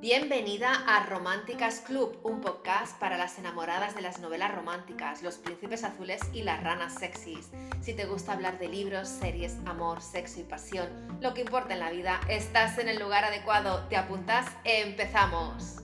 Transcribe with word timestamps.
Bienvenida 0.00 0.72
a 0.86 1.06
Románticas 1.06 1.80
Club, 1.80 2.20
un 2.22 2.40
podcast 2.40 2.96
para 3.00 3.18
las 3.18 3.36
enamoradas 3.40 3.96
de 3.96 4.02
las 4.02 4.20
novelas 4.20 4.54
románticas, 4.54 5.24
los 5.24 5.38
príncipes 5.38 5.82
azules 5.82 6.20
y 6.32 6.42
las 6.42 6.62
ranas 6.62 6.94
sexys. 6.94 7.50
Si 7.80 7.94
te 7.94 8.04
gusta 8.04 8.34
hablar 8.34 8.60
de 8.60 8.68
libros, 8.68 9.08
series, 9.08 9.56
amor, 9.66 10.00
sexo 10.00 10.38
y 10.38 10.44
pasión, 10.44 11.18
lo 11.20 11.34
que 11.34 11.40
importa 11.40 11.74
en 11.74 11.80
la 11.80 11.90
vida, 11.90 12.20
estás 12.28 12.78
en 12.78 12.88
el 12.88 13.00
lugar 13.00 13.24
adecuado. 13.24 13.88
¿Te 13.88 13.96
apuntas? 13.96 14.46
¡Empezamos! 14.62 15.82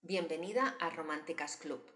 Bienvenida 0.00 0.76
a 0.80 0.88
Románticas 0.88 1.58
Club. 1.58 1.95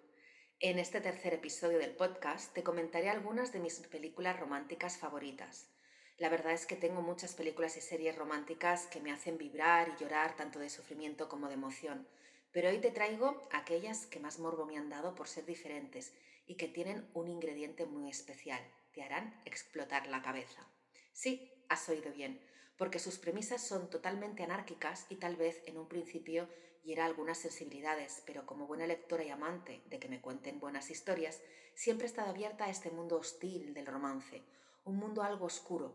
En 0.62 0.79
este 0.79 1.00
tercer 1.00 1.32
episodio 1.32 1.79
del 1.79 1.96
podcast 1.96 2.52
te 2.52 2.62
comentaré 2.62 3.09
algunas 3.09 3.50
de 3.50 3.60
mis 3.60 3.78
películas 3.78 4.38
románticas 4.38 4.98
favoritas. 4.98 5.70
La 6.19 6.28
verdad 6.28 6.52
es 6.52 6.66
que 6.66 6.77
tengo 6.77 7.00
muchas 7.00 7.33
películas 7.33 7.78
y 7.78 7.80
series 7.80 8.14
románticas 8.14 8.86
que 8.88 9.00
me 9.00 9.10
hacen 9.10 9.38
vibrar 9.38 9.88
y 9.88 10.02
llorar 10.02 10.36
tanto 10.36 10.59
de 10.59 10.69
sufrimiento 10.69 11.30
como 11.30 11.48
de 11.48 11.55
emoción, 11.55 12.06
pero 12.52 12.69
hoy 12.69 12.77
te 12.77 12.91
traigo 12.91 13.41
aquellas 13.52 14.05
que 14.05 14.20
más 14.20 14.38
morbo 14.38 14.66
me 14.66 14.77
han 14.77 14.91
dado 14.91 15.14
por 15.14 15.28
ser 15.28 15.46
diferentes 15.46 16.12
y 16.46 16.56
que 16.56 16.69
tienen 16.69 17.08
un 17.14 17.28
ingrediente 17.28 17.86
muy 17.86 18.11
especial, 18.11 18.61
te 18.92 19.02
harán 19.02 19.41
explotar 19.47 20.08
la 20.08 20.20
cabeza. 20.20 20.69
Sí, 21.14 21.50
has 21.70 21.88
oído 21.88 22.12
bien, 22.12 22.38
porque 22.77 22.98
sus 22.98 23.19
premisas 23.19 23.66
son 23.66 23.88
totalmente 23.88 24.42
anárquicas 24.42 25.06
y 25.08 25.16
tal 25.16 25.36
vez 25.36 25.62
en 25.64 25.78
un 25.78 25.88
principio 25.88 26.50
hiera 26.83 27.05
algunas 27.05 27.39
sensibilidades, 27.39 28.23
pero 28.27 28.47
como 28.47 28.66
buena 28.66 28.87
lectora 28.87 29.25
y 29.25 29.30
amante 29.30 29.83
de 29.87 29.98
que 29.98 30.09
me 30.09 30.20
cuenten 30.20 30.61
buenas 30.61 30.91
historias, 30.91 31.41
siempre 31.75 32.06
he 32.06 32.11
estado 32.11 32.30
abierta 32.30 32.65
a 32.65 32.70
este 32.70 32.91
mundo 32.91 33.16
hostil 33.16 33.75
del 33.75 33.87
romance, 33.87 34.43
un 34.84 34.97
mundo 34.97 35.23
algo 35.23 35.47
oscuro, 35.47 35.95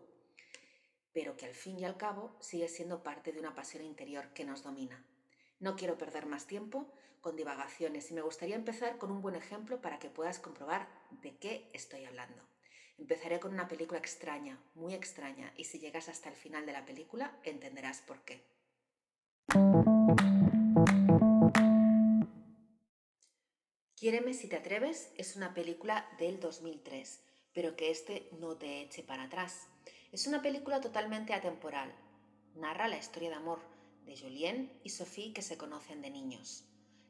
pero 1.14 1.38
que 1.38 1.46
al 1.46 1.56
fin 1.56 1.80
y 1.80 1.86
al 1.86 1.98
cabo 1.98 2.36
sigue 2.40 2.68
siendo 2.68 3.04
parte 3.04 3.32
de 3.32 3.40
una 3.40 3.56
pasión 3.56 3.84
interior 3.84 4.34
que 4.34 4.46
nos 4.46 4.64
domina. 4.64 5.06
No 5.60 5.76
quiero 5.76 5.98
perder 5.98 6.26
más 6.26 6.46
tiempo 6.46 6.92
con 7.22 7.36
divagaciones 7.36 8.12
y 8.12 8.14
me 8.14 8.22
gustaría 8.22 8.56
empezar 8.56 8.98
con 8.98 9.12
un 9.12 9.22
buen 9.22 9.36
ejemplo 9.36 9.82
para 9.82 9.98
que 9.98 10.10
puedas 10.10 10.40
comprobar 10.40 10.88
de 11.22 11.38
qué 11.38 11.70
estoy 11.74 12.06
hablando. 12.06 12.44
Empezaré 12.98 13.40
con 13.40 13.54
una 13.54 13.68
película 13.68 14.00
extraña, 14.00 14.60
muy 14.74 14.94
extraña, 14.94 15.54
y 15.58 15.66
si 15.66 15.80
llegas 15.80 16.08
hasta 16.08 16.30
el 16.30 16.36
final 16.36 16.66
de 16.66 16.74
la 16.74 16.86
película 16.86 17.38
entenderás 17.44 18.02
por 18.02 18.24
qué. 18.24 18.44
Quiéreme 24.06 24.36
si 24.36 24.48
te 24.48 24.58
atreves 24.58 25.12
es 25.18 25.36
una 25.36 25.56
película 25.56 26.08
del 26.20 26.40
2003, 26.40 27.24
pero 27.56 27.76
que 27.76 27.90
este 27.90 28.30
no 28.40 28.56
te 28.56 28.82
eche 28.82 29.02
para 29.02 29.24
atrás. 29.24 29.68
Es 30.12 30.28
una 30.28 30.44
película 30.44 30.80
totalmente 30.80 31.34
atemporal. 31.34 31.92
Narra 32.54 32.88
la 32.88 33.00
historia 33.00 33.30
de 33.30 33.36
amor 33.38 33.62
de 34.06 34.16
Julien 34.16 34.80
y 34.84 34.92
Sophie 34.92 35.34
que 35.34 35.42
se 35.42 35.58
conocen 35.58 36.04
de 36.04 36.12
niños. 36.12 36.66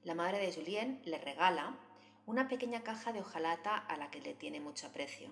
La 0.05 0.15
madre 0.15 0.37
de 0.37 0.53
Julien 0.53 1.01
le 1.03 1.17
regala 1.17 1.77
una 2.25 2.47
pequeña 2.47 2.81
caja 2.81 3.11
de 3.11 3.19
hojalata 3.19 3.75
a 3.75 3.97
la 3.97 4.09
que 4.09 4.21
le 4.21 4.33
tiene 4.33 4.61
mucho 4.61 4.87
aprecio. 4.87 5.29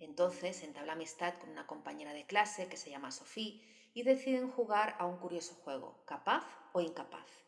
Entonces 0.00 0.62
entabla 0.62 0.94
amistad 0.94 1.34
con 1.34 1.50
una 1.50 1.66
compañera 1.66 2.14
de 2.14 2.24
clase 2.24 2.66
que 2.68 2.78
se 2.78 2.88
llama 2.88 3.10
Sophie 3.10 3.60
y 3.92 4.04
deciden 4.04 4.50
jugar 4.50 4.96
a 4.98 5.04
un 5.04 5.18
curioso 5.18 5.54
juego, 5.56 6.02
capaz 6.06 6.46
o 6.72 6.80
incapaz. 6.80 7.43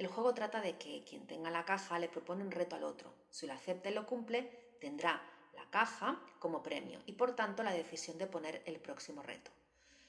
El 0.00 0.06
juego 0.06 0.32
trata 0.32 0.62
de 0.62 0.78
que 0.78 1.04
quien 1.04 1.26
tenga 1.26 1.50
la 1.50 1.66
caja 1.66 1.98
le 1.98 2.08
propone 2.08 2.42
un 2.42 2.50
reto 2.50 2.74
al 2.74 2.84
otro. 2.84 3.12
Si 3.28 3.46
lo 3.46 3.52
acepta 3.52 3.90
y 3.90 3.92
lo 3.92 4.06
cumple, 4.06 4.78
tendrá 4.80 5.20
caja 5.70 6.18
como 6.38 6.62
premio 6.62 7.02
y 7.04 7.12
por 7.12 7.36
tanto 7.36 7.62
la 7.62 7.74
decisión 7.74 8.16
de 8.16 8.26
poner 8.26 8.62
el 8.64 8.80
próximo 8.80 9.22
reto. 9.22 9.50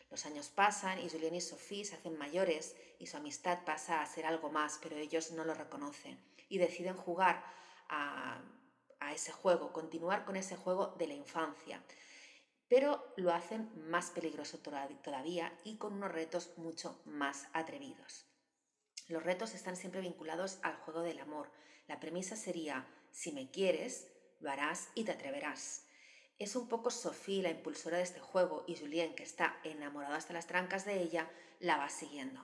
Los 0.10 0.26
años 0.26 0.48
pasan 0.48 0.98
y 1.00 1.10
Julien 1.10 1.36
y 1.36 1.42
Sophie 1.42 1.84
se 1.84 1.96
hacen 1.96 2.18
mayores 2.18 2.78
y 3.00 3.08
su 3.08 3.18
amistad 3.18 3.66
pasa 3.66 4.02
a 4.02 4.06
ser 4.06 4.26
algo 4.26 4.50
más, 4.50 4.80
pero 4.82 4.96
ellos 4.96 5.32
no 5.32 5.44
lo 5.44 5.54
reconocen 5.54 6.18
y 6.48 6.58
deciden 6.58 6.96
jugar 6.96 7.44
a 7.90 8.42
ese 9.14 9.34
juego, 9.34 9.74
continuar 9.74 10.24
con 10.24 10.38
ese 10.38 10.56
juego 10.56 10.96
de 10.98 11.08
la 11.08 11.16
infancia. 11.16 11.84
Pero 12.70 13.14
lo 13.18 13.34
hacen 13.34 13.70
más 13.90 14.10
peligroso 14.10 14.58
todavía 14.60 15.54
y 15.66 15.76
con 15.76 15.96
unos 15.96 16.14
retos 16.14 16.52
mucho 16.56 16.98
más 17.04 17.50
atrevidos. 17.52 18.31
Los 19.08 19.24
retos 19.24 19.54
están 19.54 19.76
siempre 19.76 20.02
vinculados 20.02 20.60
al 20.64 20.76
juego 20.78 21.02
del 21.02 21.20
amor. 21.20 21.52
La 21.88 22.00
premisa 22.00 22.36
sería, 22.36 22.88
si 23.12 23.32
me 23.32 23.52
quieres, 23.52 24.08
lo 24.40 24.50
harás 24.50 24.90
y 24.96 25.04
te 25.04 25.12
atreverás. 25.12 25.86
Es 26.40 26.56
un 26.56 26.68
poco 26.68 26.90
Sophie 26.90 27.44
la 27.44 27.50
impulsora 27.50 27.98
de 27.98 28.04
este 28.04 28.20
juego 28.20 28.64
y 28.68 28.76
Julien, 28.76 29.14
que 29.16 29.24
está 29.24 29.60
enamorado 29.64 30.16
hasta 30.16 30.34
las 30.34 30.48
trancas 30.48 30.86
de 30.86 31.02
ella, 31.02 31.30
la 31.60 31.78
va 31.78 31.90
siguiendo. 31.90 32.44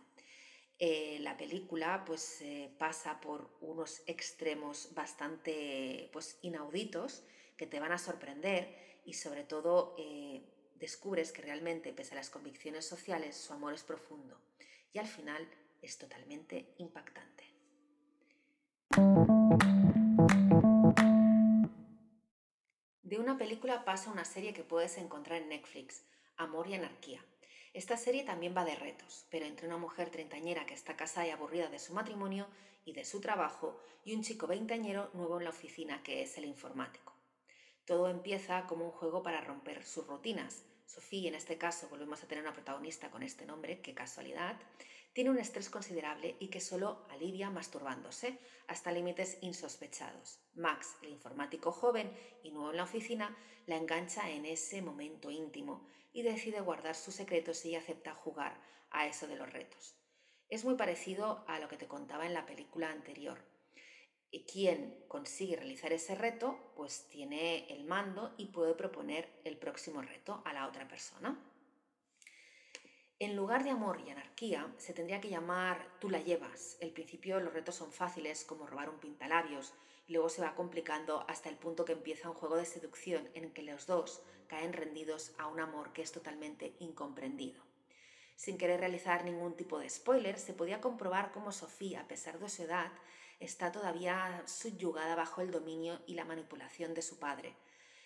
Eh, 0.80 1.18
la 1.22 1.36
película 1.38 2.04
pues 2.06 2.40
eh, 2.42 2.72
pasa 2.78 3.20
por 3.20 3.50
unos 3.62 4.04
extremos 4.06 4.94
bastante 4.94 6.08
pues 6.14 6.38
inauditos 6.44 7.24
que 7.58 7.66
te 7.66 7.80
van 7.80 7.92
a 7.92 7.98
sorprender 7.98 9.02
y 9.04 9.14
sobre 9.14 9.44
todo 9.44 9.96
eh, 9.98 10.44
descubres 10.76 11.32
que 11.32 11.42
realmente 11.42 11.94
pese 11.94 12.14
a 12.14 12.18
las 12.18 12.30
convicciones 12.30 12.86
sociales 12.86 13.36
su 13.36 13.54
amor 13.54 13.74
es 13.74 13.82
profundo 13.82 14.40
y 14.94 15.00
al 15.00 15.08
final 15.08 15.50
es 15.82 15.98
totalmente 15.98 16.74
impactante. 16.78 17.44
De 23.02 23.20
una 23.20 23.38
película 23.38 23.86
pasa 23.86 24.12
una 24.12 24.26
serie 24.26 24.54
que 24.54 24.64
puedes 24.64 24.98
encontrar 24.98 25.42
en 25.42 25.50
Netflix, 25.50 26.04
Amor 26.36 26.68
y 26.68 26.74
Anarquía. 26.74 27.24
Esta 27.74 27.96
serie 27.96 28.24
también 28.24 28.56
va 28.58 28.66
de 28.66 28.76
retos, 28.76 29.28
pero 29.30 29.46
entre 29.46 29.68
una 29.68 29.78
mujer 29.78 30.10
treintañera 30.10 30.66
que 30.66 30.74
está 30.74 30.96
casada 30.96 31.28
y 31.28 31.30
aburrida 31.30 31.70
de 31.70 31.80
su 31.80 31.94
matrimonio 31.94 32.48
y 32.86 32.94
de 32.94 33.06
su 33.06 33.22
trabajo 33.22 33.80
y 34.04 34.16
un 34.16 34.24
chico 34.24 34.48
veinteañero 34.48 35.12
nuevo 35.14 35.38
en 35.38 35.44
la 35.44 35.52
oficina 35.52 36.02
que 36.04 36.22
es 36.22 36.38
el 36.38 36.46
informático. 36.46 37.14
Todo 37.86 38.10
empieza 38.10 38.66
como 38.66 38.86
un 38.86 38.92
juego 38.92 39.24
para 39.24 39.42
romper 39.42 39.86
sus 39.86 40.08
rutinas. 40.08 40.66
Sofía, 40.86 41.30
en 41.30 41.36
este 41.36 41.58
caso, 41.58 41.88
volvemos 41.90 42.24
a 42.24 42.28
tener 42.28 42.44
una 42.44 42.54
protagonista 42.54 43.12
con 43.12 43.24
este 43.24 43.46
nombre, 43.46 43.82
qué 43.82 43.94
casualidad, 43.94 44.58
tiene 45.14 45.30
un 45.30 45.40
estrés 45.40 45.70
considerable 45.70 46.36
y 46.40 46.50
que 46.50 46.62
solo 46.62 47.06
alivia 47.10 47.50
masturbándose 47.50 48.40
hasta 48.68 48.92
límites 48.92 49.38
insospechados. 49.42 50.40
Max, 50.54 50.96
el 51.02 51.10
informático 51.10 51.72
joven 51.72 52.12
y 52.44 52.52
nuevo 52.52 52.72
en 52.72 52.78
la 52.78 52.84
oficina, 52.84 53.36
la 53.66 53.78
engancha 53.78 54.30
en 54.30 54.46
ese 54.46 54.82
momento 54.82 55.32
íntimo 55.32 55.88
y 56.14 56.22
decide 56.22 56.62
guardar 56.62 56.96
sus 56.96 57.16
secretos 57.16 57.66
y 57.66 57.76
acepta 57.76 58.14
jugar 58.14 58.60
a 58.92 59.08
eso 59.08 59.28
de 59.28 59.36
los 59.36 59.52
retos. 59.52 59.96
Es 60.50 60.64
muy 60.64 60.76
parecido 60.76 61.44
a 61.48 61.60
lo 61.60 61.68
que 61.68 61.78
te 61.78 61.88
contaba 61.88 62.26
en 62.26 62.34
la 62.34 62.46
película 62.46 62.90
anterior. 62.90 63.44
Quien 64.52 65.04
consigue 65.08 65.56
realizar 65.56 65.92
ese 65.94 66.16
reto, 66.16 66.72
pues 66.76 67.08
tiene 67.10 67.68
el 67.74 67.86
mando 67.86 68.34
y 68.38 68.48
puede 68.48 68.74
proponer 68.74 69.30
el 69.44 69.58
próximo 69.58 70.02
reto 70.02 70.42
a 70.46 70.54
la 70.54 70.68
otra 70.68 70.88
persona. 70.88 71.38
En 73.20 73.36
lugar 73.36 73.64
de 73.64 73.72
amor 73.72 74.00
y 74.06 74.12
anarquía, 74.12 74.72
se 74.78 74.94
tendría 74.94 75.20
que 75.20 75.30
llamar 75.30 75.88
tú 76.00 76.08
la 76.08 76.20
llevas. 76.20 76.78
El 76.82 76.92
principio 76.92 77.40
los 77.40 77.52
retos 77.52 77.74
son 77.74 77.92
fáciles, 77.92 78.46
como 78.46 78.68
robar 78.68 78.92
un 78.92 79.00
pintalabios, 79.00 79.74
y 80.08 80.14
luego 80.14 80.30
se 80.30 80.44
va 80.44 80.54
complicando 80.54 81.26
hasta 81.28 81.50
el 81.50 81.56
punto 81.56 81.84
que 81.84 81.94
empieza 81.94 82.30
un 82.30 82.36
juego 82.36 82.58
de 82.58 82.66
seducción 82.66 83.28
en 83.34 83.52
que 83.54 83.64
los 83.64 83.88
dos 83.88 84.22
caen 84.48 84.72
rendidos 84.72 85.32
a 85.40 85.48
un 85.48 85.60
amor 85.60 85.94
que 85.94 86.04
es 86.04 86.12
totalmente 86.12 86.76
incomprendido. 86.78 87.64
Sin 88.36 88.60
querer 88.60 88.82
realizar 88.82 89.26
ningún 89.26 89.56
tipo 89.56 89.80
de 89.80 89.90
spoiler, 89.90 90.38
se 90.38 90.54
podía 90.54 90.80
comprobar 90.80 91.32
cómo 91.32 91.52
Sofía, 91.52 92.02
a 92.02 92.08
pesar 92.08 92.38
de 92.38 92.50
su 92.50 92.62
edad, 92.62 92.92
está 93.40 93.72
todavía 93.72 94.44
subyugada 94.46 95.16
bajo 95.16 95.42
el 95.42 95.50
dominio 95.50 96.00
y 96.06 96.14
la 96.14 96.26
manipulación 96.26 96.94
de 96.94 97.02
su 97.02 97.18
padre. 97.18 97.56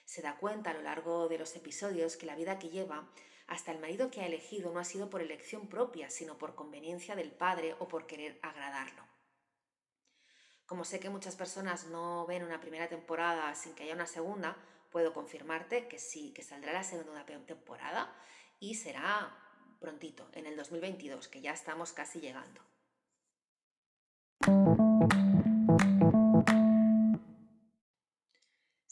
Se 0.06 0.22
da 0.22 0.38
cuenta 0.38 0.70
a 0.70 0.74
lo 0.74 0.84
largo 0.84 1.28
de 1.28 1.38
los 1.38 1.54
episodios 1.58 2.16
que 2.16 2.26
la 2.26 2.36
vida 2.36 2.60
que 2.60 2.70
lleva 2.70 3.10
hasta 3.52 3.74
el 3.74 3.80
marido 3.80 4.10
que 4.10 4.22
ha 4.22 4.28
elegido 4.28 4.72
no 4.72 4.80
ha 4.80 4.86
sido 4.86 5.10
por 5.10 5.22
elección 5.22 5.68
propia, 5.68 6.10
sino 6.10 6.38
por 6.38 6.56
conveniencia 6.56 7.18
del 7.18 7.32
padre 7.32 7.76
o 7.80 7.88
por 7.90 8.08
querer 8.08 8.40
agradarlo. 8.42 9.06
Como 10.66 10.86
sé 10.86 11.02
que 11.02 11.10
muchas 11.10 11.36
personas 11.36 11.88
no 11.88 12.26
ven 12.26 12.44
una 12.44 12.62
primera 12.62 12.88
temporada 12.88 13.54
sin 13.54 13.76
que 13.76 13.84
haya 13.84 13.94
una 13.94 14.08
segunda, 14.08 14.56
puedo 14.90 15.14
confirmarte 15.14 15.90
que 15.90 16.00
sí, 16.00 16.32
que 16.34 16.44
saldrá 16.44 16.72
la 16.72 16.86
segunda 16.86 17.26
temporada 17.26 18.16
y 18.58 18.76
será 18.76 19.38
prontito, 19.82 20.30
en 20.32 20.46
el 20.46 20.56
2022, 20.56 21.28
que 21.28 21.42
ya 21.42 21.52
estamos 21.52 21.92
casi 21.92 22.22
llegando. 22.22 22.62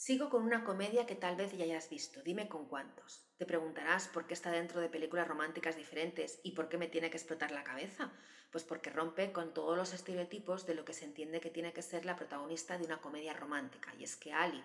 Sigo 0.09 0.31
con 0.31 0.41
una 0.41 0.63
comedia 0.63 1.05
que 1.05 1.13
tal 1.13 1.35
vez 1.35 1.55
ya 1.55 1.65
hayas 1.65 1.87
visto, 1.87 2.23
dime 2.23 2.49
con 2.49 2.65
cuántos. 2.65 3.29
Te 3.37 3.45
preguntarás 3.45 4.07
por 4.07 4.25
qué 4.25 4.33
está 4.33 4.49
dentro 4.49 4.81
de 4.81 4.89
películas 4.89 5.27
románticas 5.27 5.75
diferentes 5.75 6.39
y 6.41 6.53
por 6.53 6.67
qué 6.67 6.79
me 6.79 6.87
tiene 6.87 7.11
que 7.11 7.17
explotar 7.17 7.51
la 7.51 7.63
cabeza. 7.63 8.11
Pues 8.51 8.63
porque 8.63 8.89
rompe 8.89 9.31
con 9.31 9.53
todos 9.53 9.77
los 9.77 9.93
estereotipos 9.93 10.65
de 10.65 10.73
lo 10.73 10.83
que 10.83 10.93
se 10.93 11.05
entiende 11.05 11.39
que 11.39 11.51
tiene 11.51 11.73
que 11.73 11.83
ser 11.83 12.05
la 12.05 12.15
protagonista 12.15 12.75
de 12.75 12.85
una 12.85 12.99
comedia 12.99 13.33
romántica. 13.33 13.93
Y 13.99 14.03
es 14.03 14.15
que 14.15 14.33
Ali, 14.33 14.63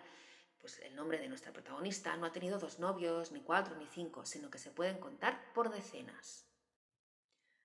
pues 0.62 0.79
el 0.79 0.96
nombre 0.96 1.19
de 1.19 1.29
nuestra 1.29 1.52
protagonista, 1.52 2.17
no 2.17 2.25
ha 2.25 2.32
tenido 2.32 2.58
dos 2.58 2.79
novios, 2.79 3.31
ni 3.31 3.43
cuatro, 3.43 3.76
ni 3.76 3.87
cinco, 3.88 4.25
sino 4.25 4.50
que 4.50 4.56
se 4.56 4.70
pueden 4.70 4.96
contar 4.96 5.52
por 5.52 5.70
decenas. 5.70 6.49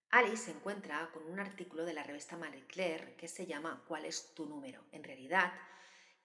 Alice 0.09 0.43
se 0.43 0.51
encuentra 0.51 1.09
con 1.13 1.23
un 1.23 1.39
artículo 1.39 1.85
de 1.85 1.93
la 1.93 2.03
revista 2.03 2.35
Marie 2.35 2.67
Claire 2.67 3.15
que 3.15 3.29
se 3.29 3.45
llama 3.45 3.85
¿Cuál 3.87 4.03
es 4.03 4.33
tu 4.35 4.47
número? 4.47 4.83
En 4.91 5.05
realidad, 5.05 5.53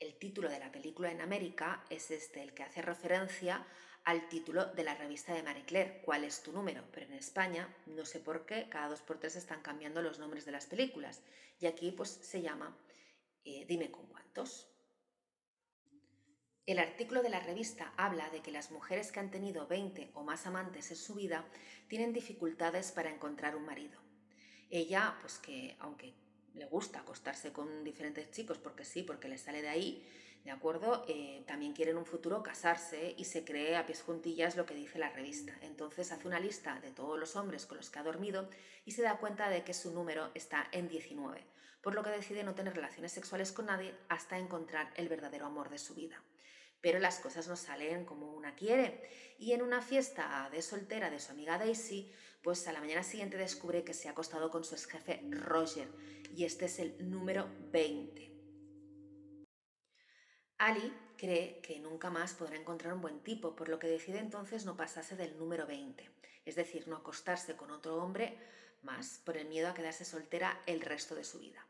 el 0.00 0.18
título 0.18 0.48
de 0.48 0.58
la 0.58 0.72
película 0.72 1.10
en 1.10 1.20
América 1.20 1.84
es 1.90 2.10
este, 2.10 2.42
el 2.42 2.54
que 2.54 2.62
hace 2.62 2.82
referencia 2.82 3.66
al 4.04 4.28
título 4.28 4.66
de 4.66 4.84
la 4.84 4.94
revista 4.94 5.32
de 5.32 5.42
Marie 5.42 5.64
Claire, 5.64 6.02
¿Cuál 6.04 6.24
es 6.24 6.42
tu 6.42 6.52
número? 6.52 6.84
Pero 6.92 7.06
en 7.06 7.14
España, 7.14 7.74
no 7.86 8.04
sé 8.04 8.20
por 8.20 8.44
qué, 8.44 8.68
cada 8.68 8.88
dos 8.88 9.00
por 9.00 9.18
tres 9.18 9.36
están 9.36 9.62
cambiando 9.62 10.02
los 10.02 10.18
nombres 10.18 10.44
de 10.44 10.52
las 10.52 10.66
películas. 10.66 11.22
Y 11.58 11.66
aquí 11.66 11.90
pues 11.90 12.10
se 12.10 12.42
llama 12.42 12.76
eh, 13.44 13.64
Dime 13.66 13.90
con 13.90 14.06
cuántos. 14.06 14.68
El 16.66 16.78
artículo 16.78 17.22
de 17.22 17.30
la 17.30 17.40
revista 17.40 17.92
habla 17.96 18.28
de 18.30 18.40
que 18.40 18.50
las 18.50 18.70
mujeres 18.70 19.12
que 19.12 19.20
han 19.20 19.30
tenido 19.30 19.66
20 19.66 20.10
o 20.14 20.22
más 20.22 20.46
amantes 20.46 20.90
en 20.90 20.96
su 20.96 21.14
vida 21.14 21.46
tienen 21.88 22.12
dificultades 22.12 22.92
para 22.92 23.10
encontrar 23.10 23.56
un 23.56 23.66
marido. 23.66 24.00
Ella, 24.70 25.16
pues 25.20 25.38
que 25.38 25.76
aunque 25.78 26.14
le 26.54 26.66
gusta 26.66 27.00
acostarse 27.00 27.52
con 27.52 27.84
diferentes 27.84 28.30
chicos 28.30 28.58
porque 28.58 28.84
sí, 28.84 29.02
porque 29.02 29.28
le 29.28 29.38
sale 29.38 29.62
de 29.62 29.68
ahí, 29.68 30.06
¿de 30.44 30.50
acuerdo? 30.50 31.04
Eh, 31.08 31.42
también 31.46 31.72
quiere 31.72 31.90
en 31.90 31.98
un 31.98 32.06
futuro 32.06 32.42
casarse 32.42 33.14
y 33.16 33.24
se 33.24 33.44
cree 33.44 33.76
a 33.76 33.86
pies 33.86 34.02
juntillas 34.02 34.56
lo 34.56 34.66
que 34.66 34.74
dice 34.74 34.98
la 34.98 35.10
revista. 35.10 35.56
Entonces 35.62 36.12
hace 36.12 36.26
una 36.26 36.40
lista 36.40 36.80
de 36.80 36.90
todos 36.90 37.18
los 37.18 37.36
hombres 37.36 37.66
con 37.66 37.76
los 37.76 37.90
que 37.90 37.98
ha 37.98 38.02
dormido 38.02 38.48
y 38.84 38.92
se 38.92 39.02
da 39.02 39.18
cuenta 39.18 39.48
de 39.48 39.64
que 39.64 39.74
su 39.74 39.92
número 39.92 40.30
está 40.34 40.68
en 40.72 40.88
19, 40.88 41.44
por 41.82 41.94
lo 41.94 42.02
que 42.02 42.10
decide 42.10 42.44
no 42.44 42.54
tener 42.54 42.74
relaciones 42.74 43.12
sexuales 43.12 43.52
con 43.52 43.66
nadie 43.66 43.94
hasta 44.08 44.38
encontrar 44.38 44.92
el 44.96 45.08
verdadero 45.08 45.46
amor 45.46 45.70
de 45.70 45.78
su 45.78 45.94
vida 45.94 46.22
pero 46.84 46.98
las 46.98 47.18
cosas 47.18 47.48
no 47.48 47.56
salen 47.56 48.04
como 48.04 48.34
una 48.34 48.54
quiere. 48.54 49.08
Y 49.38 49.52
en 49.52 49.62
una 49.62 49.80
fiesta 49.80 50.50
de 50.52 50.60
soltera 50.60 51.08
de 51.08 51.18
su 51.18 51.32
amiga 51.32 51.56
Daisy, 51.56 52.12
pues 52.42 52.68
a 52.68 52.74
la 52.74 52.80
mañana 52.80 53.02
siguiente 53.02 53.38
descubre 53.38 53.84
que 53.84 53.94
se 53.94 54.06
ha 54.06 54.10
acostado 54.10 54.50
con 54.50 54.64
su 54.64 54.74
ex 54.74 54.84
jefe 54.84 55.22
Roger, 55.30 55.88
y 56.36 56.44
este 56.44 56.66
es 56.66 56.78
el 56.80 57.10
número 57.10 57.48
20. 57.72 58.30
Ali 60.58 60.92
cree 61.16 61.62
que 61.62 61.80
nunca 61.80 62.10
más 62.10 62.34
podrá 62.34 62.56
encontrar 62.56 62.92
un 62.92 63.00
buen 63.00 63.20
tipo, 63.20 63.56
por 63.56 63.70
lo 63.70 63.78
que 63.78 63.86
decide 63.86 64.18
entonces 64.18 64.66
no 64.66 64.76
pasarse 64.76 65.16
del 65.16 65.38
número 65.38 65.66
20, 65.66 66.10
es 66.44 66.54
decir, 66.54 66.86
no 66.86 66.96
acostarse 66.96 67.56
con 67.56 67.70
otro 67.70 67.96
hombre 67.96 68.36
más 68.82 69.22
por 69.24 69.38
el 69.38 69.48
miedo 69.48 69.70
a 69.70 69.74
quedarse 69.74 70.04
soltera 70.04 70.60
el 70.66 70.82
resto 70.82 71.14
de 71.14 71.24
su 71.24 71.38
vida. 71.38 71.66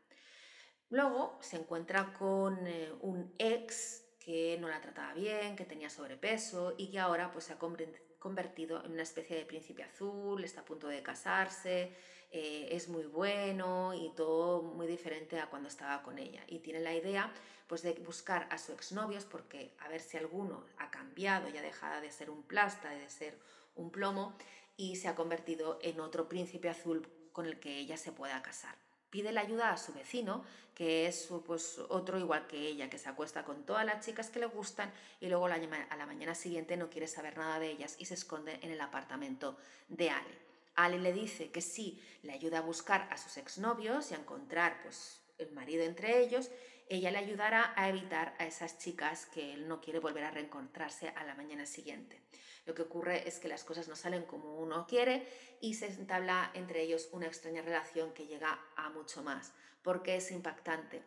Luego 0.89 1.39
se 1.41 1.55
encuentra 1.55 2.13
con 2.13 2.67
eh, 2.67 2.91
un 2.99 3.33
ex 3.39 4.04
que 4.25 4.57
no 4.59 4.67
la 4.67 4.81
trataba 4.81 5.13
bien, 5.13 5.55
que 5.55 5.65
tenía 5.65 5.87
sobrepeso 5.87 6.73
y 6.77 6.87
que 6.87 6.97
ahora 6.97 7.31
pues, 7.31 7.45
se 7.45 7.53
ha 7.53 7.59
convertido 7.59 8.83
en 8.83 8.93
una 8.93 9.03
especie 9.03 9.37
de 9.37 9.45
príncipe 9.45 9.83
azul, 9.83 10.43
está 10.43 10.61
a 10.61 10.65
punto 10.65 10.87
de 10.87 11.03
casarse, 11.03 11.91
eh, 12.31 12.67
es 12.71 12.89
muy 12.89 13.03
bueno 13.03 13.93
y 13.93 14.11
todo 14.15 14.63
muy 14.63 14.87
diferente 14.87 15.39
a 15.39 15.47
cuando 15.47 15.69
estaba 15.69 16.01
con 16.01 16.17
ella. 16.17 16.43
Y 16.47 16.57
tiene 16.57 16.79
la 16.79 16.95
idea 16.95 17.31
pues, 17.67 17.83
de 17.83 17.93
buscar 18.03 18.47
a 18.49 18.57
su 18.57 18.71
exnovios 18.71 19.25
porque 19.25 19.75
a 19.77 19.89
ver 19.89 20.01
si 20.01 20.17
alguno 20.17 20.65
ha 20.79 20.89
cambiado 20.89 21.47
y 21.47 21.57
ha 21.57 21.61
dejado 21.61 22.01
de 22.01 22.09
ser 22.09 22.31
un 22.31 22.41
plasta, 22.41 22.89
de 22.89 23.07
ser 23.09 23.37
un 23.75 23.91
plomo 23.91 24.35
y 24.75 24.95
se 24.95 25.07
ha 25.07 25.13
convertido 25.13 25.77
en 25.83 25.99
otro 25.99 26.27
príncipe 26.27 26.67
azul 26.67 27.07
con 27.31 27.45
el 27.45 27.59
que 27.59 27.77
ella 27.77 27.95
se 27.95 28.11
pueda 28.11 28.41
casar 28.41 28.84
pide 29.09 29.31
la 29.31 29.41
ayuda 29.41 29.71
a 29.71 29.77
su 29.77 29.93
vecino, 29.93 30.43
que 30.75 31.07
es 31.07 31.29
pues, 31.45 31.79
otro 31.89 32.19
igual 32.19 32.47
que 32.47 32.57
ella, 32.57 32.89
que 32.89 32.97
se 32.97 33.09
acuesta 33.09 33.45
con 33.45 33.65
todas 33.65 33.85
las 33.85 34.05
chicas 34.05 34.29
que 34.29 34.39
le 34.39 34.45
gustan 34.45 34.91
y 35.21 35.27
luego 35.27 35.45
a 35.45 35.95
la 35.95 36.05
mañana 36.05 36.35
siguiente 36.35 36.75
no 36.75 36.89
quiere 36.89 37.07
saber 37.07 37.37
nada 37.37 37.59
de 37.59 37.71
ellas 37.71 37.95
y 37.97 38.05
se 38.05 38.13
esconde 38.13 38.59
en 38.61 38.71
el 38.71 38.81
apartamento 38.81 39.57
de 39.87 40.09
Ale. 40.09 40.45
Ale 40.75 40.99
le 40.99 41.13
dice 41.13 41.51
que 41.51 41.61
sí, 41.61 42.01
le 42.23 42.33
ayuda 42.33 42.57
a 42.59 42.61
buscar 42.61 43.07
a 43.09 43.17
sus 43.17 43.37
exnovios 43.37 44.11
y 44.11 44.15
a 44.15 44.17
encontrar 44.17 44.81
pues, 44.83 45.21
el 45.37 45.51
marido 45.51 45.83
entre 45.83 46.21
ellos, 46.21 46.49
ella 46.87 47.11
le 47.11 47.17
ayudará 47.17 47.73
a 47.75 47.89
evitar 47.89 48.35
a 48.37 48.45
esas 48.45 48.77
chicas 48.77 49.25
que 49.25 49.53
él 49.53 49.67
no 49.67 49.81
quiere 49.81 49.99
volver 49.99 50.23
a 50.23 50.31
reencontrarse 50.31 51.09
a 51.09 51.23
la 51.23 51.35
mañana 51.35 51.65
siguiente. 51.65 52.21
Lo 52.65 52.75
que 52.75 52.83
ocurre 52.83 53.27
es 53.27 53.39
que 53.39 53.47
las 53.47 53.63
cosas 53.63 53.87
no 53.87 53.95
salen 53.95 54.23
como 54.23 54.55
uno 54.59 54.85
quiere 54.87 55.27
y 55.61 55.75
se 55.75 55.87
entabla 55.87 56.51
entre 56.53 56.81
ellos 56.81 57.09
una 57.11 57.27
extraña 57.27 57.61
relación 57.61 58.13
que 58.13 58.27
llega 58.27 58.59
a 58.75 58.89
mucho 58.89 59.23
más. 59.23 59.53
¿Por 59.81 60.03
qué 60.03 60.17
es 60.17 60.31
impactante? 60.31 61.03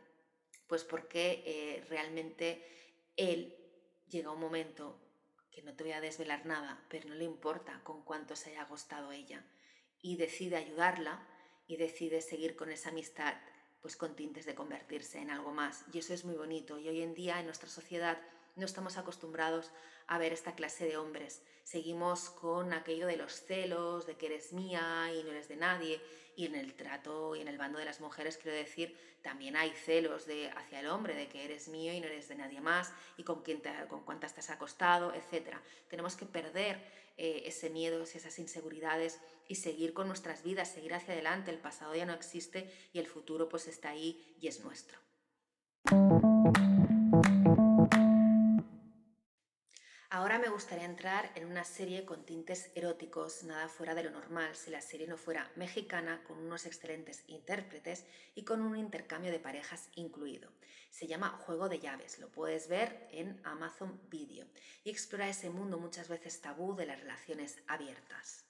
Pues 0.66 0.84
porque 0.84 1.42
eh, 1.46 1.84
realmente 1.88 2.64
él 3.16 3.56
llega 4.08 4.28
a 4.28 4.32
un 4.32 4.40
momento 4.40 5.00
que 5.50 5.62
no 5.62 5.74
te 5.74 5.84
voy 5.84 5.92
a 5.92 6.00
desvelar 6.00 6.46
nada, 6.46 6.84
pero 6.88 7.08
no 7.08 7.14
le 7.14 7.24
importa 7.24 7.80
con 7.84 8.02
cuánto 8.04 8.36
se 8.36 8.50
haya 8.50 8.62
agostado 8.62 9.12
ella 9.12 9.44
y 10.00 10.16
decide 10.16 10.56
ayudarla 10.56 11.26
y 11.66 11.76
decide 11.76 12.20
seguir 12.20 12.54
con 12.56 12.70
esa 12.70 12.90
amistad 12.90 13.34
pues 13.80 13.96
con 13.96 14.16
tintes 14.16 14.46
de 14.46 14.54
convertirse 14.54 15.18
en 15.18 15.30
algo 15.30 15.52
más. 15.52 15.84
Y 15.92 15.98
eso 15.98 16.14
es 16.14 16.24
muy 16.24 16.34
bonito. 16.34 16.78
Y 16.78 16.88
hoy 16.88 17.02
en 17.02 17.14
día 17.14 17.38
en 17.40 17.46
nuestra 17.46 17.68
sociedad 17.68 18.18
no 18.58 18.66
estamos 18.66 18.96
acostumbrados 18.98 19.70
a 20.06 20.18
ver 20.18 20.32
esta 20.32 20.54
clase 20.54 20.86
de 20.86 20.96
hombres. 20.96 21.42
Seguimos 21.62 22.30
con 22.30 22.72
aquello 22.72 23.06
de 23.06 23.16
los 23.16 23.32
celos, 23.44 24.06
de 24.06 24.16
que 24.16 24.26
eres 24.26 24.52
mía 24.52 25.12
y 25.14 25.22
no 25.22 25.30
eres 25.30 25.48
de 25.48 25.56
nadie. 25.56 26.00
Y 26.36 26.46
en 26.46 26.54
el 26.54 26.74
trato 26.74 27.36
y 27.36 27.40
en 27.40 27.48
el 27.48 27.58
bando 27.58 27.78
de 27.78 27.84
las 27.84 28.00
mujeres, 28.00 28.38
quiero 28.38 28.56
decir, 28.56 28.96
también 29.22 29.56
hay 29.56 29.70
celos 29.70 30.26
de, 30.26 30.50
hacia 30.50 30.80
el 30.80 30.86
hombre, 30.86 31.14
de 31.14 31.28
que 31.28 31.44
eres 31.44 31.68
mío 31.68 31.92
y 31.92 32.00
no 32.00 32.06
eres 32.06 32.28
de 32.28 32.36
nadie 32.36 32.60
más, 32.60 32.92
y 33.16 33.24
con, 33.24 33.42
quién 33.42 33.60
te, 33.60 33.70
con 33.88 34.04
cuántas 34.04 34.34
te 34.34 34.40
has 34.40 34.50
acostado, 34.50 35.12
etc. 35.14 35.56
Tenemos 35.88 36.14
que 36.16 36.26
perder 36.26 36.80
eh, 37.16 37.42
ese 37.46 37.70
miedo, 37.70 38.02
esas 38.02 38.38
inseguridades 38.38 39.20
y 39.48 39.56
seguir 39.56 39.92
con 39.92 40.06
nuestras 40.06 40.42
vidas, 40.44 40.70
seguir 40.70 40.94
hacia 40.94 41.14
adelante. 41.14 41.50
El 41.50 41.58
pasado 41.58 41.94
ya 41.94 42.06
no 42.06 42.12
existe 42.12 42.72
y 42.92 43.00
el 43.00 43.06
futuro 43.06 43.48
pues 43.48 43.66
está 43.66 43.90
ahí 43.90 44.36
y 44.40 44.46
es 44.46 44.60
nuestro. 44.60 44.98
Ahora 50.18 50.40
me 50.40 50.48
gustaría 50.48 50.84
entrar 50.84 51.30
en 51.36 51.46
una 51.46 51.62
serie 51.62 52.04
con 52.04 52.26
tintes 52.26 52.72
eróticos, 52.74 53.44
nada 53.44 53.68
fuera 53.68 53.94
de 53.94 54.02
lo 54.02 54.10
normal 54.10 54.56
si 54.56 54.68
la 54.68 54.80
serie 54.80 55.06
no 55.06 55.16
fuera 55.16 55.48
mexicana, 55.54 56.24
con 56.26 56.38
unos 56.38 56.66
excelentes 56.66 57.22
intérpretes 57.28 58.04
y 58.34 58.42
con 58.42 58.60
un 58.60 58.76
intercambio 58.76 59.30
de 59.30 59.38
parejas 59.38 59.90
incluido. 59.94 60.50
Se 60.90 61.06
llama 61.06 61.38
Juego 61.46 61.68
de 61.68 61.78
Llaves, 61.78 62.18
lo 62.18 62.32
puedes 62.32 62.66
ver 62.66 63.06
en 63.12 63.40
Amazon 63.44 64.00
Video 64.10 64.48
y 64.82 64.90
explora 64.90 65.28
ese 65.28 65.50
mundo 65.50 65.78
muchas 65.78 66.08
veces 66.08 66.40
tabú 66.40 66.74
de 66.74 66.86
las 66.86 66.98
relaciones 66.98 67.62
abiertas. 67.68 68.44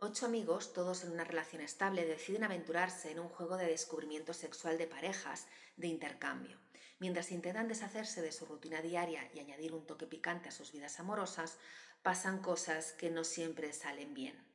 Ocho 0.00 0.26
amigos, 0.26 0.72
todos 0.72 1.04
en 1.04 1.12
una 1.12 1.22
relación 1.22 1.62
estable, 1.62 2.04
deciden 2.04 2.42
aventurarse 2.42 3.12
en 3.12 3.20
un 3.20 3.28
juego 3.28 3.56
de 3.56 3.66
descubrimiento 3.66 4.34
sexual 4.34 4.76
de 4.76 4.88
parejas 4.88 5.46
de 5.76 5.86
intercambio. 5.86 6.65
Mientras 6.98 7.30
intentan 7.30 7.68
deshacerse 7.68 8.22
de 8.22 8.32
su 8.32 8.46
rutina 8.46 8.80
diaria 8.80 9.30
y 9.34 9.40
añadir 9.40 9.74
un 9.74 9.86
toque 9.86 10.06
picante 10.06 10.48
a 10.48 10.52
sus 10.52 10.72
vidas 10.72 10.98
amorosas, 10.98 11.58
pasan 12.02 12.40
cosas 12.40 12.92
que 12.92 13.10
no 13.10 13.24
siempre 13.24 13.72
salen 13.72 14.14
bien. 14.14 14.46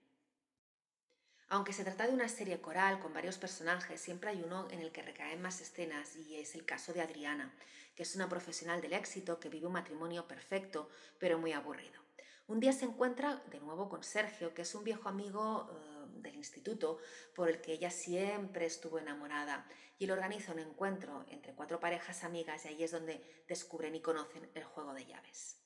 Aunque 1.49 1.73
se 1.73 1.83
trata 1.83 2.07
de 2.07 2.13
una 2.13 2.29
serie 2.29 2.61
coral 2.61 2.99
con 2.99 3.13
varios 3.13 3.37
personajes, 3.37 3.99
siempre 3.99 4.29
hay 4.29 4.41
uno 4.41 4.69
en 4.71 4.79
el 4.79 4.91
que 4.93 5.01
recaen 5.01 5.41
más 5.41 5.59
escenas 5.59 6.15
y 6.15 6.37
es 6.37 6.55
el 6.55 6.65
caso 6.65 6.93
de 6.93 7.01
Adriana, 7.01 7.53
que 7.93 8.03
es 8.03 8.15
una 8.15 8.29
profesional 8.29 8.81
del 8.81 8.93
éxito 8.93 9.39
que 9.39 9.49
vive 9.49 9.67
un 9.67 9.73
matrimonio 9.73 10.27
perfecto 10.29 10.89
pero 11.19 11.37
muy 11.37 11.51
aburrido. 11.51 12.01
Un 12.47 12.61
día 12.61 12.71
se 12.71 12.85
encuentra 12.85 13.43
de 13.51 13.59
nuevo 13.59 13.89
con 13.89 14.01
Sergio, 14.03 14.53
que 14.53 14.61
es 14.61 14.73
un 14.75 14.85
viejo 14.85 15.09
amigo 15.09 15.69
eh, 15.73 15.90
del 16.21 16.35
instituto 16.35 16.99
por 17.35 17.49
el 17.49 17.61
que 17.61 17.73
ella 17.73 17.91
siempre 17.91 18.65
estuvo 18.65 18.99
enamorada, 18.99 19.67
y 20.01 20.05
él 20.05 20.11
organiza 20.11 20.51
un 20.51 20.59
encuentro 20.59 21.25
entre 21.29 21.53
cuatro 21.53 21.79
parejas 21.79 22.23
amigas 22.23 22.65
y 22.65 22.69
ahí 22.69 22.83
es 22.83 22.89
donde 22.89 23.21
descubren 23.47 23.93
y 23.93 24.01
conocen 24.01 24.49
el 24.55 24.63
juego 24.63 24.95
de 24.95 25.05
llaves. 25.05 25.57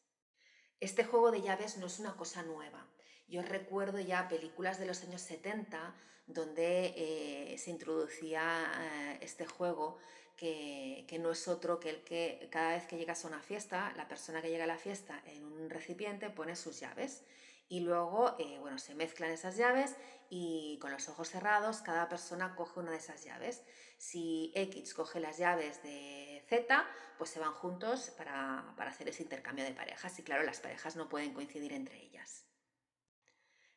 Este 0.81 1.05
juego 1.05 1.31
de 1.31 1.41
llaves 1.41 1.77
no 1.77 1.87
es 1.87 1.99
una 1.99 2.17
cosa 2.17 2.43
nueva. 2.43 2.85
Yo 3.29 3.41
recuerdo 3.41 3.97
ya 3.99 4.27
películas 4.27 4.77
de 4.77 4.87
los 4.87 5.01
años 5.03 5.21
70 5.21 5.95
donde 6.27 6.93
eh, 6.97 7.57
se 7.57 7.71
introducía 7.71 8.71
eh, 8.77 9.19
este 9.21 9.45
juego 9.45 9.99
que, 10.35 11.05
que, 11.07 11.17
no 11.17 11.31
es 11.31 11.47
otro 11.47 11.79
que 11.79 11.91
el 11.91 12.03
que 12.03 12.49
cada 12.51 12.75
vez 12.75 12.85
que 12.87 12.97
llegas 12.97 13.23
a 13.23 13.29
una 13.29 13.41
fiesta, 13.41 13.93
la 13.95 14.09
persona 14.09 14.41
que 14.41 14.49
llega 14.49 14.65
a 14.65 14.67
la 14.67 14.77
fiesta 14.77 15.23
en 15.27 15.45
un 15.45 15.69
recipiente 15.69 16.29
pone 16.29 16.57
sus 16.57 16.81
llaves 16.81 17.23
y 17.67 17.81
luego 17.81 18.35
eh, 18.39 18.57
bueno, 18.59 18.77
se 18.77 18.95
mezclan 18.95 19.31
esas 19.31 19.57
llaves 19.57 19.95
y 20.29 20.77
con 20.81 20.91
los 20.91 21.07
ojos 21.09 21.29
cerrados 21.29 21.81
cada 21.81 22.09
persona 22.09 22.55
coge 22.55 22.79
una 22.79 22.91
de 22.91 22.97
esas 22.97 23.23
llaves. 23.23 23.63
Si 23.97 24.51
X 24.55 24.93
coge 24.93 25.19
las 25.19 25.37
llaves 25.37 25.81
de 25.83 26.43
Z, 26.49 26.85
pues 27.17 27.29
se 27.29 27.39
van 27.39 27.53
juntos 27.53 28.11
para, 28.17 28.73
para 28.77 28.91
hacer 28.91 29.07
ese 29.09 29.23
intercambio 29.23 29.63
de 29.63 29.73
parejas 29.73 30.17
y 30.19 30.23
claro, 30.23 30.43
las 30.43 30.59
parejas 30.59 30.95
no 30.95 31.09
pueden 31.09 31.33
coincidir 31.33 31.73
entre 31.73 32.01
ellas. 32.03 32.45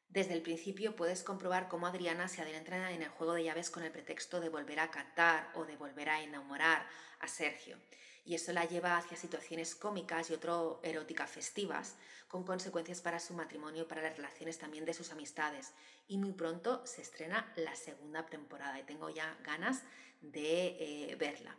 Desde 0.09 0.33
el 0.33 0.43
principio 0.43 0.97
puedes 0.97 1.23
comprobar 1.23 1.69
cómo 1.69 1.87
Adriana 1.87 2.29
se 2.29 2.41
adentra 2.41 2.93
en 2.93 3.03
el 3.03 3.11
juego 3.11 3.35
de 3.35 3.45
llaves 3.45 3.69
con 3.69 3.83
el 3.83 3.93
pretexto 3.93 4.41
de 4.41 4.49
volver 4.49 4.81
a 4.81 4.91
captar 4.91 5.51
o 5.55 5.67
de 5.67 5.77
volver 5.77 6.09
a 6.09 6.23
enamorar 6.23 6.87
a 7.21 7.29
Sergio. 7.29 7.79
Y 8.29 8.35
eso 8.35 8.53
la 8.53 8.67
lleva 8.67 8.99
hacia 8.99 9.17
situaciones 9.17 9.75
cómicas 9.75 10.29
y 10.29 10.35
otro 10.35 10.81
eróticas 10.83 11.31
festivas, 11.31 11.97
con 12.29 12.45
consecuencias 12.45 13.01
para 13.01 13.21
su 13.21 13.33
matrimonio 13.33 13.85
y 13.85 13.87
para 13.87 14.03
las 14.03 14.15
relaciones 14.19 14.59
también 14.59 14.85
de 14.85 14.93
sus 14.93 15.11
amistades. 15.13 15.73
Y 16.09 16.19
muy 16.19 16.33
pronto 16.33 16.83
se 16.85 17.01
estrena 17.01 17.51
la 17.57 17.75
segunda 17.75 18.27
temporada 18.27 18.79
y 18.79 18.83
tengo 18.83 19.09
ya 19.09 19.35
ganas 19.43 19.83
de 20.21 20.77
eh, 20.79 21.17
verla. 21.17 21.57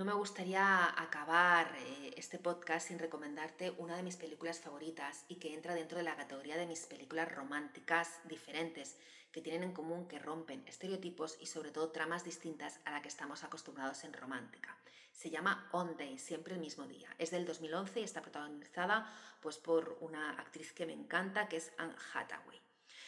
No 0.00 0.06
me 0.06 0.14
gustaría 0.14 0.98
acabar 0.98 1.76
eh, 1.76 2.14
este 2.16 2.38
podcast 2.38 2.88
sin 2.88 2.98
recomendarte 2.98 3.72
una 3.72 3.96
de 3.96 4.02
mis 4.02 4.16
películas 4.16 4.58
favoritas 4.58 5.26
y 5.28 5.34
que 5.34 5.52
entra 5.52 5.74
dentro 5.74 5.98
de 5.98 6.04
la 6.04 6.16
categoría 6.16 6.56
de 6.56 6.64
mis 6.64 6.86
películas 6.86 7.30
románticas 7.30 8.18
diferentes, 8.24 8.96
que 9.30 9.42
tienen 9.42 9.62
en 9.62 9.72
común 9.74 10.08
que 10.08 10.18
rompen 10.18 10.66
estereotipos 10.66 11.36
y 11.38 11.44
sobre 11.44 11.70
todo 11.70 11.90
tramas 11.90 12.24
distintas 12.24 12.80
a 12.86 12.92
la 12.92 13.02
que 13.02 13.08
estamos 13.08 13.44
acostumbrados 13.44 14.02
en 14.04 14.14
romántica. 14.14 14.74
Se 15.12 15.28
llama 15.28 15.68
On 15.72 15.94
Day, 15.98 16.18
siempre 16.18 16.54
el 16.54 16.60
mismo 16.60 16.86
día. 16.86 17.14
Es 17.18 17.30
del 17.30 17.44
2011 17.44 18.00
y 18.00 18.04
está 18.04 18.22
protagonizada 18.22 19.14
pues, 19.42 19.58
por 19.58 19.98
una 20.00 20.30
actriz 20.30 20.72
que 20.72 20.86
me 20.86 20.94
encanta, 20.94 21.46
que 21.46 21.58
es 21.58 21.72
Anne 21.76 21.94
Hathaway. 22.14 22.58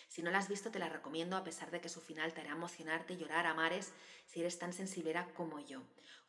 Si 0.08 0.22
no 0.22 0.30
la 0.30 0.40
has 0.40 0.48
visto, 0.50 0.70
te 0.70 0.78
la 0.78 0.90
recomiendo 0.90 1.38
a 1.38 1.42
pesar 1.42 1.70
de 1.70 1.80
que 1.80 1.88
su 1.88 2.02
final 2.02 2.34
te 2.34 2.42
hará 2.42 2.50
emocionarte, 2.50 3.16
llorar 3.16 3.46
a 3.46 3.54
mares 3.54 3.94
si 4.26 4.40
eres 4.40 4.58
tan 4.58 4.74
sensiblera 4.74 5.26
como 5.32 5.58
yo. 5.58 5.80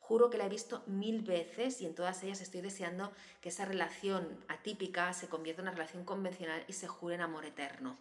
Juro 0.04 0.30
que 0.30 0.38
la 0.38 0.48
he 0.48 0.50
visto 0.50 0.84
mil 0.86 1.22
veces 1.22 1.80
y 1.80 1.86
en 1.86 1.96
todas 1.96 2.22
ellas 2.24 2.42
estoy 2.42 2.60
deseando 2.60 3.14
que 3.40 3.48
esa 3.48 3.64
relación 3.64 4.38
atípica 4.50 5.14
se 5.14 5.30
convierta 5.30 5.62
en 5.62 5.70
una 5.70 5.78
relación 5.78 6.04
convencional 6.04 6.66
y 6.68 6.74
se 6.74 6.90
jure 6.90 7.16
en 7.16 7.22
amor 7.22 7.46
eterno. 7.46 7.98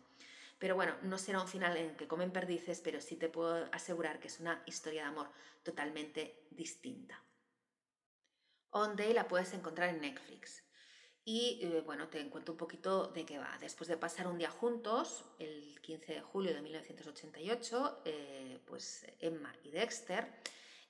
Pero 0.58 0.74
bueno, 0.74 0.96
no 1.02 1.16
será 1.16 1.40
un 1.40 1.46
final 1.46 1.76
en 1.76 1.94
que 1.94 2.08
comen 2.08 2.32
perdices, 2.32 2.80
pero 2.80 3.00
sí 3.00 3.14
te 3.14 3.28
puedo 3.28 3.68
asegurar 3.70 4.18
que 4.18 4.26
es 4.26 4.40
una 4.40 4.64
historia 4.66 5.02
de 5.02 5.08
amor 5.10 5.28
totalmente 5.62 6.44
distinta. 6.50 7.22
On 8.70 8.96
Day 8.96 9.12
la 9.12 9.28
puedes 9.28 9.54
encontrar 9.54 9.90
en 9.90 10.00
Netflix. 10.00 10.64
Y 11.24 11.60
eh, 11.62 11.82
bueno, 11.86 12.08
te 12.08 12.18
encuentro 12.18 12.54
un 12.54 12.58
poquito 12.58 13.06
de 13.12 13.24
qué 13.24 13.38
va. 13.38 13.56
Después 13.60 13.86
de 13.86 13.96
pasar 13.96 14.26
un 14.26 14.38
día 14.38 14.50
juntos, 14.50 15.24
el 15.38 15.80
15 15.80 16.14
de 16.14 16.20
julio 16.20 16.52
de 16.52 16.62
1988, 16.62 18.02
eh, 18.04 18.60
pues 18.66 19.06
Emma 19.20 19.54
y 19.62 19.70
Dexter 19.70 20.26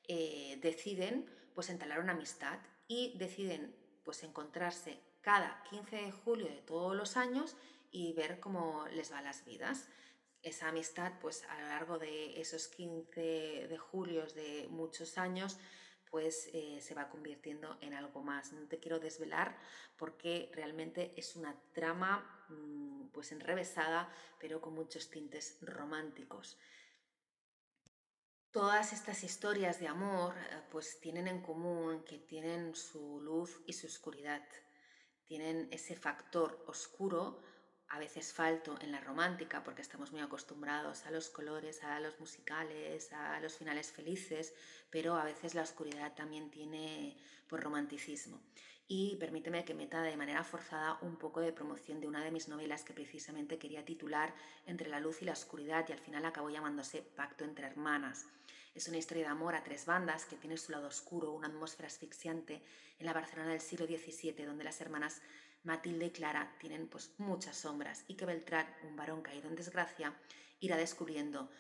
eh, 0.09 0.59
deciden 0.63 1.27
pues 1.55 1.71
entalar 1.71 2.01
una 2.01 2.13
amistad 2.13 2.59
y 2.89 3.17
deciden 3.19 3.75
pues 4.05 4.23
encontrarse 4.23 4.99
cada 5.21 5.63
15 5.71 5.97
de 5.97 6.13
julio 6.13 6.47
de 6.47 6.63
todos 6.63 6.97
los 6.97 7.17
años 7.17 7.57
y 7.91 8.13
ver 8.15 8.41
cómo 8.41 8.87
les 8.89 9.13
va 9.13 9.23
las 9.23 9.45
vidas. 9.45 9.89
Esa 10.43 10.69
amistad, 10.69 11.13
pues 11.21 11.45
a 11.45 11.61
lo 11.61 11.69
largo 11.69 11.99
de 11.99 12.41
esos 12.41 12.67
15 12.69 13.21
de 13.69 13.79
julio 13.79 14.27
de 14.35 14.67
muchos 14.71 15.19
años, 15.19 15.59
pues 16.11 16.51
eh, 16.53 16.79
se 16.83 16.95
va 16.95 17.09
convirtiendo 17.09 17.79
en 17.81 17.95
algo 17.95 18.23
más. 18.23 18.53
No 18.53 18.67
te 18.67 18.79
quiero 18.79 18.99
desvelar 18.99 19.57
porque 19.97 20.51
realmente 20.53 21.13
es 21.17 21.37
una 21.37 21.55
trama 21.73 22.45
mm, 22.49 23.09
pues 23.13 23.33
enrevesada, 23.33 24.13
pero 24.39 24.61
con 24.61 24.75
muchos 24.75 25.09
tintes 25.11 25.59
románticos. 25.63 26.59
Todas 28.53 28.93
estas 28.93 29.25
historias 29.25 29.81
de 29.81 29.89
amor 29.89 30.35
eh, 30.37 30.61
pues 30.71 31.01
tienen 31.01 31.27
en 31.27 31.41
común 31.41 32.05
que 32.05 32.19
tienen 32.19 32.75
su 32.75 33.19
luz 33.23 33.63
y 33.67 33.73
su 33.73 33.87
oscuridad. 33.87 34.43
Tienen 35.25 35.69
ese 35.71 35.97
factor 35.97 36.63
oscuro 36.67 37.41
a 37.89 37.99
veces 37.99 38.35
falto 38.35 38.79
en 38.83 38.93
la 38.93 39.01
romántica 39.01 39.65
porque 39.65 39.81
estamos 39.81 40.13
muy 40.13 40.21
acostumbrados 40.21 41.07
a 41.07 41.11
los 41.11 41.31
colores, 41.31 41.83
a 41.83 41.99
los 42.01 42.21
musicales, 42.21 43.11
a 43.15 43.41
los 43.41 43.55
finales 43.55 43.91
felices, 43.91 44.53
pero 44.91 45.15
a 45.15 45.25
veces 45.25 45.55
la 45.55 45.63
oscuridad 45.63 46.15
también 46.15 46.51
tiene 46.51 47.17
por 47.49 47.61
pues, 47.61 47.65
romanticismo. 47.65 48.39
Y 48.87 49.17
permíteme 49.17 49.65
que 49.65 49.73
meta 49.73 50.03
de 50.03 50.17
manera 50.19 50.45
forzada 50.45 50.99
un 51.01 51.17
poco 51.17 51.41
de 51.41 51.53
promoción 51.53 52.01
de 52.01 52.09
una 52.09 52.23
de 52.23 52.31
mis 52.31 52.49
novelas 52.49 52.85
que 52.85 52.93
precisamente 52.93 53.59
quería 53.59 53.87
titular 53.87 54.35
Entre 54.67 54.91
la 54.91 55.01
luz 55.01 55.23
y 55.23 55.25
la 55.25 55.33
oscuridad 55.33 55.87
y 55.89 55.93
al 55.93 56.01
final 56.01 56.27
acabó 56.27 56.51
llamándose 56.51 57.01
Pacto 57.01 57.45
entre 57.45 57.67
hermanas. 57.67 58.27
Es 58.75 58.89
una 58.89 58.97
historia 58.97 59.25
de 59.25 59.31
amor 59.31 59.55
a 59.55 59.63
tres 59.63 59.85
bandas 59.85 60.25
que 60.25 60.37
tiene 60.37 60.57
su 60.57 60.73
lado 60.73 60.89
oscuro, 60.89 61.33
una 61.33 61.49
atmósfera 61.49 61.89
asfixiante 61.89 62.63
en 62.99 63.05
la 63.07 63.13
Barcelona 63.13 63.51
del 63.51 63.61
siglo 63.61 63.87
XVII, 63.87 64.47
donde 64.47 64.65
las 64.65 64.81
hermanas 64.81 65.21
Matilde 65.63 66.07
y 66.07 66.11
Clara 66.11 66.57
tienen 66.59 66.89
pues 66.89 67.13
muchas 67.19 67.57
sombras 67.57 68.05
y 68.09 68.17
que 68.17 68.25
Beltrán, 68.25 68.67
un 68.85 68.97
varón 68.97 69.21
caído 69.21 69.49
en 69.49 69.57
desgracia, 69.57 70.15
irá 70.59 70.77
descubriendo. 70.77 71.51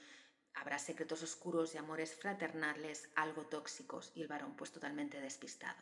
Habrá 0.54 0.78
secretos 0.78 1.22
oscuros 1.22 1.74
y 1.74 1.78
amores 1.78 2.14
fraternales 2.14 3.10
algo 3.14 3.46
tóxicos 3.46 4.10
y 4.14 4.22
el 4.22 4.28
varón 4.28 4.56
pues 4.56 4.72
totalmente 4.72 5.20
despistado. 5.20 5.78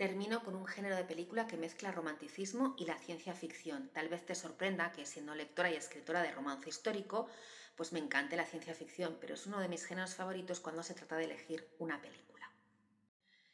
Termino 0.00 0.42
con 0.42 0.54
un 0.54 0.64
género 0.64 0.96
de 0.96 1.04
película 1.04 1.46
que 1.46 1.58
mezcla 1.58 1.92
romanticismo 1.92 2.74
y 2.78 2.86
la 2.86 2.96
ciencia 2.96 3.34
ficción. 3.34 3.90
Tal 3.92 4.08
vez 4.08 4.24
te 4.24 4.34
sorprenda 4.34 4.92
que 4.92 5.04
siendo 5.04 5.34
lectora 5.34 5.70
y 5.70 5.74
escritora 5.74 6.22
de 6.22 6.32
romance 6.32 6.70
histórico, 6.70 7.28
pues 7.76 7.92
me 7.92 7.98
encante 7.98 8.34
la 8.34 8.46
ciencia 8.46 8.72
ficción, 8.72 9.18
pero 9.20 9.34
es 9.34 9.44
uno 9.44 9.60
de 9.60 9.68
mis 9.68 9.84
géneros 9.84 10.14
favoritos 10.14 10.58
cuando 10.58 10.82
se 10.82 10.94
trata 10.94 11.16
de 11.16 11.24
elegir 11.24 11.68
una 11.78 12.00
película. 12.00 12.50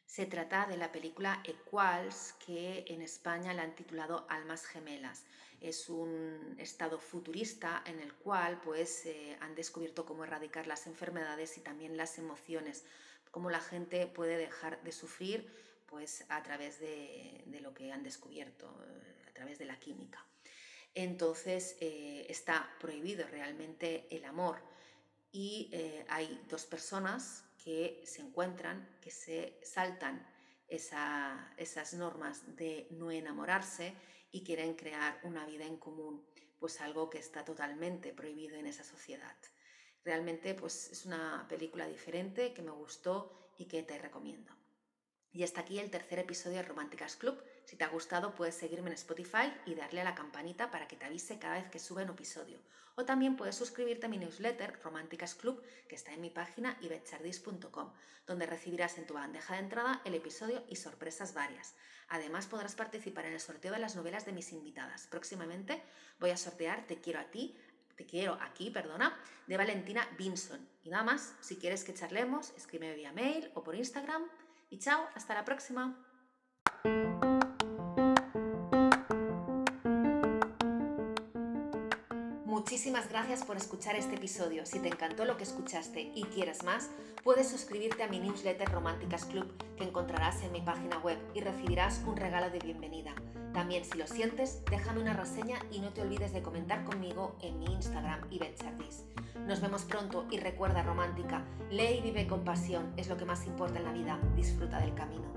Se 0.05 0.25
trata 0.25 0.67
de 0.67 0.77
la 0.77 0.93
película 0.93 1.43
Equals, 1.43 2.37
que 2.47 2.85
en 2.87 3.03
España 3.03 3.53
la 3.53 3.63
han 3.63 3.75
titulado 3.75 4.25
Almas 4.29 4.67
Gemelas. 4.67 5.25
Es 5.61 5.89
un 5.89 6.55
estado 6.61 7.01
futurista 7.01 7.83
en 7.87 7.99
el 7.99 8.15
cual 8.15 8.61
pues, 8.61 9.05
eh, 9.07 9.37
han 9.41 9.57
descubierto 9.57 10.07
cómo 10.07 10.23
erradicar 10.23 10.69
las 10.69 10.87
enfermedades 10.87 11.59
y 11.59 11.61
también 11.61 11.97
las 11.97 12.19
emociones, 12.19 12.85
cómo 13.33 13.51
la 13.51 13.61
gente 13.61 14.07
puede 14.07 14.37
dejar 14.37 14.81
de 14.85 14.93
sufrir 14.93 15.67
pues, 15.87 16.25
a 16.29 16.43
través 16.43 16.81
de, 16.81 17.43
de 17.47 17.61
lo 17.61 17.73
que 17.73 17.93
han 17.93 18.03
descubierto, 18.03 18.69
a 19.27 19.33
través 19.33 19.59
de 19.59 19.67
la 19.67 19.79
química 19.79 20.27
entonces 20.97 21.77
eh, 21.81 22.27
está 22.31 22.75
prohibido 22.81 23.27
realmente 23.27 24.07
el 24.11 24.25
amor. 24.25 24.57
Y 25.31 25.69
eh, 25.71 26.07
hay 26.09 26.43
dos 26.49 26.65
personas 26.65 27.45
que 27.63 28.03
se 28.07 28.23
encuentran, 28.23 28.97
que 29.03 29.11
se 29.11 29.61
saltan 29.63 30.27
esas 30.67 31.93
normas 31.95 32.57
de 32.57 32.89
no 32.93 33.11
enamorarse 33.11 33.95
y 34.33 34.43
quieren 34.43 34.75
crear 34.75 35.21
una 35.23 35.45
vida 35.45 35.67
en 35.67 35.77
común, 35.77 36.25
pues 36.59 36.81
algo 36.81 37.11
que 37.11 37.19
está 37.19 37.45
totalmente 37.45 38.15
prohibido 38.15 38.57
en 38.57 38.67
esa 38.67 38.83
sociedad. 38.83 39.37
Realmente 40.03 40.55
pues 40.55 40.91
es 40.91 41.05
una 41.05 41.47
película 41.47 41.87
diferente 41.87 42.55
que 42.55 42.63
me 42.63 42.71
gustó 42.71 43.53
y 43.59 43.67
que 43.67 43.83
te 43.83 43.99
recomiendo. 43.99 44.53
Y 45.37 45.45
hasta 45.45 45.61
aquí 45.61 45.79
el 45.79 45.91
tercer 45.91 46.19
episodio 46.19 46.57
de 46.57 46.63
Románticas 46.63 47.15
Club. 47.17 47.39
Si 47.67 47.77
te 47.77 47.85
ha 47.85 47.89
gustado, 47.89 48.35
puedes 48.35 48.55
seguirme 48.55 48.89
en 48.89 48.95
Spotify 48.95 49.53
y 49.67 49.75
darle 49.75 50.01
a 50.01 50.05
la 50.05 50.15
campanita 50.15 50.71
para 50.71 50.89
que 50.89 50.97
te 50.97 51.05
avise 51.05 51.39
cada 51.39 51.57
vez 51.57 51.69
que 51.69 51.79
sube 51.79 52.05
un 52.05 52.09
episodio. 52.09 52.59
O 52.95 53.05
también 53.05 53.37
puedes 53.37 53.55
suscribirte 53.55 54.07
a 54.07 54.09
mi 54.09 54.17
newsletter 54.17 54.81
Románticas 54.83 55.35
Club, 55.35 55.63
que 55.91 55.95
está 55.95 56.15
en 56.15 56.23
mi 56.23 56.31
página 56.31 56.79
ibetchardis.com, 56.81 57.93
donde 58.27 58.47
recibirás 58.47 58.97
en 58.97 59.07
tu 59.07 59.13
bandeja 59.13 59.53
de 59.53 59.61
entrada 59.61 60.01
el 60.07 60.15
episodio 60.15 60.65
y 60.71 60.77
sorpresas 60.77 61.35
varias. 61.35 61.75
Además, 62.09 62.47
podrás 62.47 62.75
participar 62.75 63.27
en 63.27 63.35
el 63.35 63.41
sorteo 63.41 63.75
de 63.75 63.79
las 63.79 63.95
novelas 63.95 64.25
de 64.25 64.33
mis 64.33 64.53
invitadas. 64.53 65.07
Próximamente 65.07 65.83
voy 66.19 66.31
a 66.31 66.39
sortear 66.39 66.87
Te 66.87 67.03
quiero 67.03 67.21
a 67.21 67.25
ti, 67.25 67.55
te 67.95 68.07
quiero 68.07 68.39
aquí, 68.41 68.71
perdona, 68.71 69.15
de 69.47 69.59
Valentina 69.59 70.09
Vinson. 70.17 70.67
Y 70.83 70.89
nada 70.89 71.05
más, 71.05 71.35
si 71.41 71.57
quieres 71.57 71.85
que 71.85 71.93
charlemos, 71.93 72.55
escríbeme 72.57 72.95
vía 72.95 73.13
mail 73.13 73.51
o 73.53 73.63
por 73.63 73.75
Instagram 73.75 74.27
y 74.71 74.79
chao, 74.79 75.01
hasta 75.15 75.35
la 75.35 75.45
próxima. 75.45 76.03
Gracias 83.09 83.45
por 83.45 83.57
escuchar 83.57 83.95
este 83.97 84.17
episodio. 84.17 84.67
Si 84.67 84.79
te 84.81 84.89
encantó 84.89 85.25
lo 85.25 85.37
que 85.37 85.45
escuchaste 85.45 86.13
y 86.15 86.25
quieres 86.25 86.65
más, 86.65 86.91
puedes 87.23 87.49
suscribirte 87.49 88.03
a 88.03 88.09
mi 88.09 88.19
newsletter 88.19 88.69
Románticas 88.71 89.25
Club 89.25 89.53
que 89.77 89.85
encontrarás 89.85 90.43
en 90.43 90.53
mi 90.53 90.61
página 90.61 90.99
web 90.99 91.19
y 91.35 91.41
recibirás 91.41 92.03
un 92.07 92.17
regalo 92.17 92.51
de 92.51 92.59
bienvenida. 92.59 93.15
También 93.55 93.85
si 93.85 93.97
lo 93.97 94.07
sientes, 94.07 94.63
déjame 94.71 95.01
una 95.01 95.15
reseña 95.15 95.59
y 95.71 95.81
no 95.81 95.93
te 95.93 96.03
olvides 96.03 96.33
de 96.33 96.43
comentar 96.43 96.85
conmigo 96.85 97.37
en 97.41 97.59
mi 97.59 97.73
Instagram 97.73 98.21
y 98.31 98.41
Nos 99.47 99.61
vemos 99.61 99.85
pronto 99.85 100.27
y 100.31 100.39
recuerda 100.39 100.83
romántica, 100.83 101.45
lee 101.71 101.99
y 101.99 102.03
vive 102.03 102.27
con 102.27 102.45
pasión, 102.45 102.93
es 102.97 103.09
lo 103.09 103.17
que 103.17 103.25
más 103.25 103.47
importa 103.47 103.79
en 103.79 103.85
la 103.85 103.93
vida, 103.93 104.19
disfruta 104.35 104.79
del 104.81 104.95
camino. 104.95 105.36